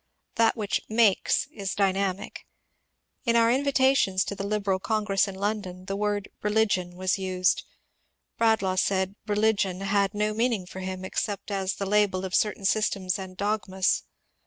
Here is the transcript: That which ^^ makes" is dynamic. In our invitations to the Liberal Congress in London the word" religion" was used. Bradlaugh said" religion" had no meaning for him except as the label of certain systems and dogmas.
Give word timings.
That 0.33 0.57
which 0.57 0.81
^^ 0.83 0.89
makes" 0.89 1.47
is 1.61 1.75
dynamic. 1.75 2.47
In 3.23 3.35
our 3.35 3.51
invitations 3.51 4.23
to 4.25 4.33
the 4.33 4.43
Liberal 4.47 4.79
Congress 4.79 5.27
in 5.27 5.35
London 5.35 5.85
the 5.85 5.95
word" 5.95 6.27
religion" 6.41 6.95
was 6.97 7.19
used. 7.19 7.61
Bradlaugh 8.35 8.77
said" 8.79 9.13
religion" 9.27 9.81
had 9.81 10.15
no 10.15 10.33
meaning 10.33 10.65
for 10.65 10.79
him 10.79 11.05
except 11.05 11.51
as 11.51 11.75
the 11.75 11.85
label 11.85 12.25
of 12.25 12.33
certain 12.33 12.65
systems 12.65 13.19
and 13.19 13.37
dogmas. 13.37 14.01